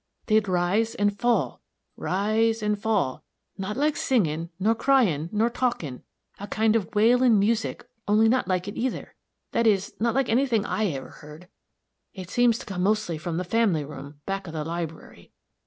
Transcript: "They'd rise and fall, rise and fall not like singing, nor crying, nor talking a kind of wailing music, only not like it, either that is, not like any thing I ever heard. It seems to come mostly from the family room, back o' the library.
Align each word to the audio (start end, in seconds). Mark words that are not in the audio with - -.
"They'd 0.25 0.47
rise 0.47 0.95
and 0.95 1.15
fall, 1.15 1.61
rise 1.95 2.63
and 2.63 2.81
fall 2.81 3.23
not 3.59 3.77
like 3.77 3.95
singing, 3.95 4.49
nor 4.59 4.73
crying, 4.73 5.29
nor 5.31 5.47
talking 5.47 6.01
a 6.39 6.47
kind 6.47 6.75
of 6.75 6.95
wailing 6.95 7.37
music, 7.37 7.87
only 8.07 8.27
not 8.27 8.47
like 8.47 8.67
it, 8.67 8.75
either 8.75 9.13
that 9.51 9.67
is, 9.67 9.93
not 9.99 10.15
like 10.15 10.27
any 10.27 10.47
thing 10.47 10.65
I 10.65 10.85
ever 10.87 11.09
heard. 11.09 11.49
It 12.15 12.31
seems 12.31 12.57
to 12.57 12.65
come 12.65 12.81
mostly 12.81 13.19
from 13.19 13.37
the 13.37 13.43
family 13.43 13.85
room, 13.85 14.19
back 14.25 14.47
o' 14.47 14.51
the 14.51 14.63
library. 14.65 15.33